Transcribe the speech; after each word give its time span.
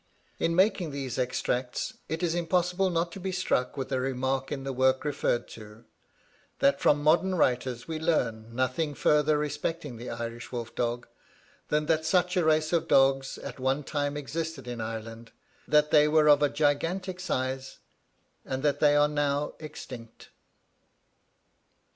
In 0.39 0.55
making 0.55 0.89
these 0.89 1.19
extracts, 1.19 1.93
it 2.09 2.23
is 2.23 2.33
impossible 2.33 2.89
not 2.89 3.11
to 3.11 3.19
be 3.19 3.31
struck 3.31 3.77
with 3.77 3.91
a 3.91 3.99
remark 4.01 4.51
in 4.51 4.63
the 4.63 4.73
work 4.73 5.03
referred 5.05 5.47
to, 5.49 5.85
that 6.57 6.79
from 6.79 7.03
modern 7.03 7.35
writers 7.35 7.87
we 7.87 7.99
learn 7.99 8.55
nothing 8.55 8.95
further 8.95 9.37
respecting 9.37 9.97
the 9.97 10.09
Irish 10.09 10.51
wolf 10.51 10.73
dog, 10.73 11.07
than 11.67 11.85
that 11.85 12.03
such 12.03 12.35
a 12.35 12.43
race 12.43 12.73
of 12.73 12.87
dogs 12.87 13.37
at 13.37 13.59
one 13.59 13.83
time 13.83 14.17
existed 14.17 14.67
in 14.67 14.81
Ireland, 14.81 15.31
that 15.67 15.91
they 15.91 16.07
were 16.07 16.27
of 16.27 16.41
a 16.41 16.49
gigantic 16.49 17.19
size, 17.19 17.77
and 18.43 18.63
that 18.63 18.79
they 18.79 18.95
are 18.95 19.07
now 19.07 19.53
extinct. 19.59 20.29